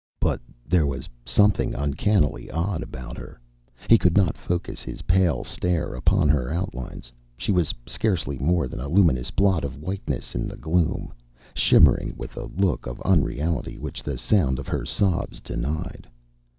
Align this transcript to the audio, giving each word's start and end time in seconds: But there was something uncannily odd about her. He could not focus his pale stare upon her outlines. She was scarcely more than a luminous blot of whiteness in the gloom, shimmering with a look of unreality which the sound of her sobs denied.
But 0.19 0.41
there 0.67 0.87
was 0.87 1.07
something 1.27 1.75
uncannily 1.75 2.49
odd 2.49 2.81
about 2.81 3.19
her. 3.19 3.39
He 3.87 3.99
could 3.99 4.17
not 4.17 4.35
focus 4.35 4.81
his 4.81 5.03
pale 5.03 5.43
stare 5.43 5.93
upon 5.93 6.27
her 6.27 6.51
outlines. 6.51 7.11
She 7.37 7.51
was 7.51 7.71
scarcely 7.85 8.39
more 8.39 8.67
than 8.67 8.79
a 8.79 8.89
luminous 8.89 9.29
blot 9.29 9.63
of 9.63 9.77
whiteness 9.77 10.33
in 10.33 10.47
the 10.47 10.57
gloom, 10.57 11.13
shimmering 11.53 12.15
with 12.17 12.35
a 12.35 12.45
look 12.45 12.87
of 12.87 12.99
unreality 13.01 13.77
which 13.77 14.01
the 14.01 14.17
sound 14.17 14.57
of 14.57 14.67
her 14.67 14.85
sobs 14.87 15.39
denied. 15.39 16.09